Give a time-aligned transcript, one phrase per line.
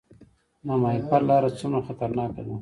[0.67, 2.55] د ماهیپر لاره څومره خطرناکه ده؟